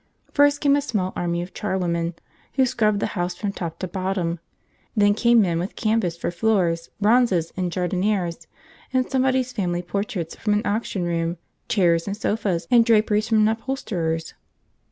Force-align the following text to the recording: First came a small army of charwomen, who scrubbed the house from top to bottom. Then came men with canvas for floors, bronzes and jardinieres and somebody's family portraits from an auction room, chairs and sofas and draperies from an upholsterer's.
First 0.33 0.61
came 0.61 0.75
a 0.75 0.81
small 0.81 1.13
army 1.15 1.43
of 1.43 1.53
charwomen, 1.53 2.15
who 2.53 2.65
scrubbed 2.65 2.99
the 2.99 3.05
house 3.13 3.35
from 3.35 3.51
top 3.51 3.77
to 3.77 3.87
bottom. 3.87 4.39
Then 4.97 5.13
came 5.13 5.41
men 5.43 5.59
with 5.59 5.75
canvas 5.75 6.17
for 6.17 6.31
floors, 6.31 6.89
bronzes 6.99 7.53
and 7.55 7.71
jardinieres 7.71 8.47
and 8.91 9.07
somebody's 9.07 9.53
family 9.53 9.83
portraits 9.83 10.35
from 10.35 10.53
an 10.53 10.65
auction 10.65 11.03
room, 11.03 11.37
chairs 11.69 12.07
and 12.07 12.17
sofas 12.17 12.67
and 12.71 12.83
draperies 12.83 13.27
from 13.29 13.41
an 13.41 13.47
upholsterer's. 13.47 14.33